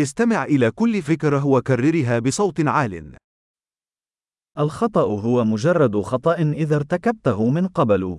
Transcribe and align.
استمع 0.00 0.44
إلى 0.44 0.70
كل 0.70 1.02
فكرة 1.02 1.46
وكررها 1.46 2.18
بصوت 2.18 2.60
عال. 2.60 3.16
الخطأ 4.58 5.02
هو 5.02 5.44
مجرد 5.44 6.00
خطأ 6.00 6.34
إذا 6.34 6.76
ارتكبته 6.76 7.50
من 7.50 7.68
قبل. 7.68 8.18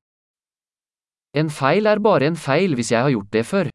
En 1.38 1.50
feil 1.50 1.86
er 1.86 2.00
bare 2.00 2.26
en 2.26 2.36
feil 2.36 2.74
hvis 2.76 2.92
jeg 2.92 3.02
har 3.04 3.10
gjort 3.10 3.34
det 3.34 3.46
før. 3.46 3.70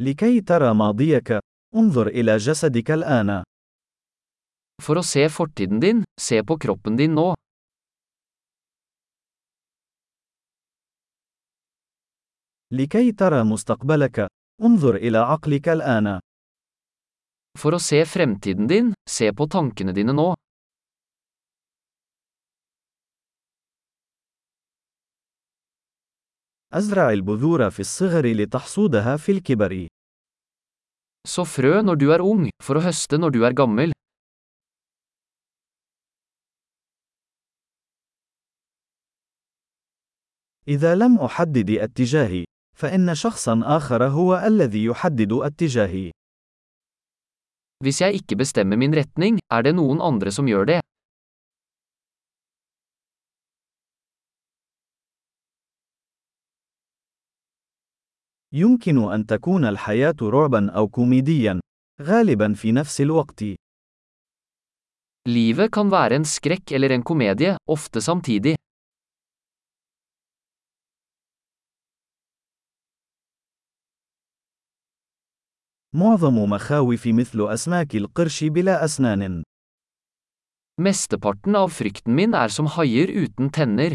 لكي 0.00 0.40
ترى 0.40 0.74
ماضيك، 0.74 1.38
انظر 1.74 2.06
إلى 2.06 2.36
جسدك 2.36 2.90
الآن. 2.90 3.42
For 4.82 4.98
å 4.98 5.02
se 5.02 5.28
fortiden 5.28 5.80
din, 5.80 6.02
se 6.20 6.42
på 6.42 6.58
kroppen 6.58 6.96
din 6.96 7.14
nå. 7.14 7.33
لكي 12.74 13.12
ترى 13.12 13.44
مستقبلك، 13.44 14.26
انظر 14.62 14.96
إلى 14.96 15.18
عقلك 15.18 15.68
الآن. 15.68 16.20
For 17.58 17.74
å 17.74 17.78
se 17.78 18.04
fremtiden 18.04 18.66
din, 18.66 18.92
se 19.08 19.30
på 19.32 19.46
tankene 19.46 19.92
dine 19.94 20.12
nå. 20.12 20.34
أزرع 26.74 27.10
البذور 27.10 27.70
في 27.70 27.80
الصغر 27.80 28.26
لتحصودها 28.26 29.16
في 29.16 29.32
الكبر. 29.32 29.86
Så 31.28 31.44
frø 31.44 31.82
når 31.82 31.96
du 31.96 32.10
er 32.12 32.20
ung, 32.20 32.48
for 32.62 32.76
å 32.76 32.82
høste 32.82 33.18
når 33.18 33.30
du 33.30 33.44
er 33.46 33.54
gammel. 33.54 33.92
إذا 40.68 40.94
لم 40.94 41.18
أحدد 41.18 41.70
اتجاهي، 41.70 42.44
فإن 42.74 43.14
شخصا 43.14 43.60
آخر 43.64 44.04
هو 44.04 44.36
الذي 44.46 44.84
يحدد 44.84 45.32
اتجاهي. 45.32 46.10
Hvis 47.84 48.00
jeg 48.00 48.14
ikke 48.14 48.36
bestemmer 48.36 48.76
min 48.76 48.94
retning, 48.96 49.38
er 49.50 49.62
det 49.62 49.74
noen 49.74 50.00
andre 50.00 50.30
som 50.32 50.48
gjør 50.48 50.64
det. 50.64 50.80
يمكن 58.54 59.12
أن 59.12 59.26
تكون 59.26 59.64
الحياة 59.64 60.16
رعبا 60.22 60.70
أو 60.70 60.88
كوميديا، 60.88 61.60
غالبا 62.02 62.52
في 62.54 62.72
نفس 62.72 63.00
الوقت. 63.00 63.44
Livet 65.28 65.72
kan 65.72 65.90
være 65.90 66.16
en 66.16 66.24
skrekk 66.24 66.72
eller 66.72 66.92
en 66.92 67.02
komedie, 67.02 67.56
ofte 67.66 68.00
samtidig. 68.00 68.54
معظم 75.96 76.50
مخاوف 76.50 77.06
مثل 77.06 77.52
أسماك 77.52 77.96
القرش 77.96 78.44
بلا 78.44 78.84
أسنان. 78.84 79.42
Mesteparten 80.80 81.54
av 81.54 81.70
frykten 81.70 82.14
min 82.14 82.34
er 82.34 82.48
som 82.48 82.66
haier 82.66 83.06
uten 83.06 83.50
tenner. 83.50 83.94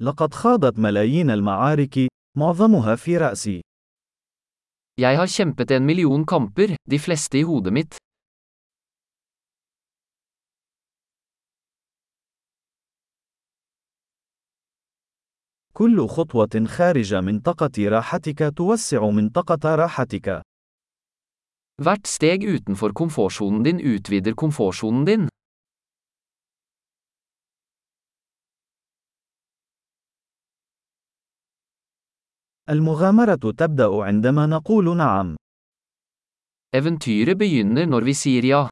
لقد 0.00 0.34
خاضت 0.34 0.78
ملايين 0.78 1.30
المعارك، 1.30 2.08
معظمها 2.36 2.96
في 2.96 3.16
رأسي. 3.16 3.60
Jeg 5.00 5.16
har 5.16 5.26
kjempet 5.26 5.70
en 5.70 5.86
million 5.86 6.26
kamper, 6.26 6.76
de 6.90 6.98
fleste 6.98 7.38
i 7.38 7.42
hodet 7.42 7.72
mitt. 7.72 8.09
كل 15.72 16.08
خطوة 16.08 16.64
خارج 16.66 17.14
منطقة 17.14 17.88
راحتك 17.88 18.52
توسع 18.56 19.10
منطقة 19.10 19.74
راحتك. 19.74 20.42
Hvert 21.82 22.06
steg 22.06 22.44
utenfor 22.44 22.92
komfortsonen 22.92 23.62
din 23.62 23.78
utvider 23.80 24.34
komfortsonen 24.34 25.04
din. 25.04 25.28
المغامرة 32.70 33.34
تبدأ 33.34 34.02
عندما 34.02 34.46
نقول 34.46 34.96
نعم. 34.96 35.36
Eventyret 36.76 37.38
begynner 37.38 37.86
når 37.86 38.02
vi 38.02 38.14
sier 38.14 38.44
ja. 38.44 38.68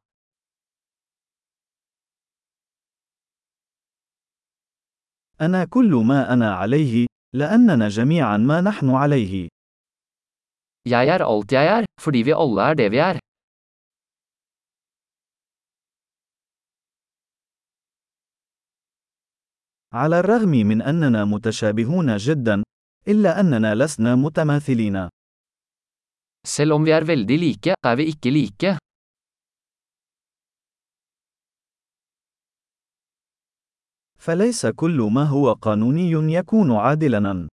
أنا 5.40 5.64
كل 5.64 5.90
ما 6.06 6.32
أنا 6.32 6.54
عليه، 6.54 7.06
لأننا 7.34 7.88
جميعا 7.88 8.36
ما 8.36 8.60
نحن 8.60 8.90
عليه. 8.90 9.48
Jeg 10.88 11.08
er 11.08 11.22
alt 11.22 11.52
jeg 11.52 11.66
er, 11.66 11.84
fordi 12.00 12.22
vi 12.22 12.32
alle 12.32 12.60
er 12.70 12.74
det 12.74 12.90
vi 12.90 12.98
er. 12.98 13.18
على 19.94 20.20
الرغم 20.20 20.50
من 20.50 20.82
أننا 20.82 21.24
متشابهون 21.24 22.16
جدا، 22.16 22.62
إلا 23.08 23.40
أننا 23.40 23.74
لسنا 23.74 24.14
متماثلين. 24.14 25.08
Selv 26.46 26.72
om 26.72 26.84
vi 26.84 26.90
er 26.90 27.04
veldig 27.04 27.38
like, 27.38 27.74
er 27.84 27.96
vi 27.96 28.04
ikke 28.04 28.30
like. 28.30 28.78
فليس 34.18 34.66
كل 34.66 35.08
ما 35.12 35.24
هو 35.24 35.52
قانوني 35.52 36.32
يكون 36.32 36.72
عادلاً. 36.72 37.48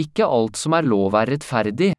Ikke 0.00 0.24
alt 0.24 0.56
som 0.56 0.72
er 0.72 0.82
lov 0.82 1.14
er 1.14 1.26
rettferdig. 1.26 1.92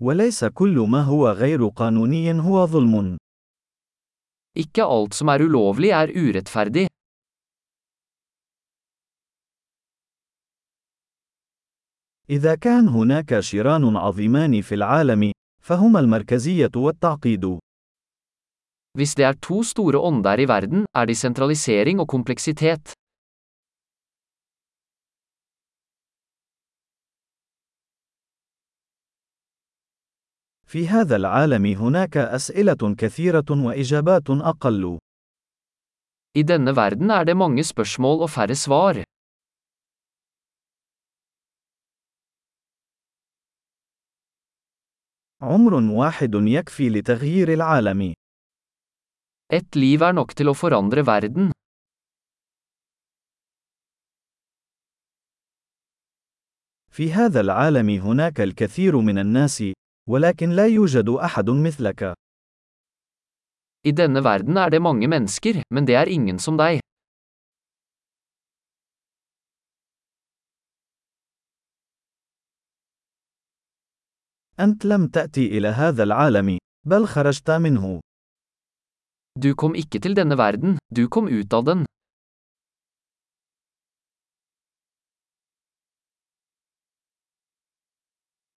وليس 0.00 0.44
كل 0.44 0.86
ما 0.90 1.02
هو 1.02 1.28
غير 1.28 1.68
قانوني 1.68 2.40
هو 2.40 2.66
ظلم. 2.66 3.16
Ikke 4.58 4.82
alt 4.82 5.14
som 5.14 5.28
er 5.28 5.40
ulovlig 5.42 5.90
er 5.90 6.08
urettferdig. 6.08 6.86
إذا 12.30 12.54
كان 12.54 12.88
هناك 12.88 13.40
شيران 13.40 13.96
عظيمان 13.96 14.62
في 14.62 14.74
العالم، 14.74 15.32
فهما 15.62 16.00
المركزية 16.00 16.70
والتعقيد. 16.76 17.58
Hvis 18.98 19.14
det 19.14 19.24
er 19.24 19.36
to 19.46 19.62
store 19.62 19.98
ånder 20.08 20.40
i 20.42 20.46
verden, 20.50 20.80
er 20.94 21.04
de 21.06 21.14
sentralisering 21.14 22.00
og 22.02 22.08
kompleksitet. 22.08 22.92
في 30.66 30.88
هذا 30.88 31.16
العالم 31.16 31.66
هناك 31.66 32.16
أسئلة 32.16 32.94
كثيرة 32.98 33.50
وإجابات 33.50 34.30
أقل. 34.30 34.98
I 36.34 36.42
denne 36.42 36.76
verden 36.76 37.10
er 37.10 37.24
det 37.24 37.36
mange 37.36 37.64
spørsmål 37.64 38.22
og 38.22 38.30
færre 38.30 38.54
svar. 38.54 39.04
عمر 45.42 45.74
واحد 45.74 46.34
يكفي 46.34 46.88
لتغيير 46.88 47.52
العالم. 47.52 48.17
Ett 49.50 49.76
liv 49.80 50.02
er 50.04 50.12
nok 50.12 50.34
til 50.36 50.50
å 50.50 50.52
forandre 50.52 51.00
verden. 51.08 51.52
في 56.90 57.12
هذا 57.12 57.40
العالم 57.40 57.88
هناك 57.88 58.40
الكثير 58.40 58.96
من 59.00 59.18
الناس، 59.18 59.62
ولكن 60.08 60.50
لا 60.50 60.66
يوجد 60.66 61.08
أحد 61.08 61.50
مثلك. 61.50 62.14
I 63.84 63.92
denne 63.92 64.24
verden 64.24 64.56
er 64.56 64.70
det 64.70 64.82
mange 64.82 65.08
mennesker, 65.08 65.62
men 65.70 65.86
det 65.86 65.94
er 65.94 66.08
ingen 66.08 66.38
som 66.38 66.58
deg. 66.58 66.80
أنت 74.60 74.84
لم 74.84 75.08
تأتي 75.08 75.46
إلى 75.46 75.68
هذا 75.68 76.02
العالم، 76.02 76.58
بل 76.86 77.06
خرجت 77.06 77.50
منه. 77.50 78.00
Du 79.42 79.54
kom 79.54 79.74
ikke 79.74 79.98
til 80.02 80.16
denne 80.18 80.34
verden, 80.38 80.78
du 80.96 81.06
kom 81.08 81.30
ut 81.30 81.52
av 81.54 81.64
den. 81.64 81.86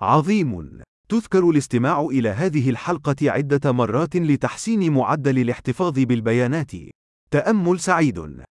عظيم! 0.02 0.82
تذكر 1.10 1.50
الاستماع 1.50 2.02
إلى 2.02 2.30
هذه 2.30 2.70
الحلقة 2.70 3.16
عدة 3.22 3.72
مرات 3.72 4.16
لتحسين 4.16 4.94
معدل 4.94 5.40
الاحتفاظ 5.40 6.00
بالبيانات. 6.00 6.72
تأمل 7.32 7.80
سعيد! 7.80 8.44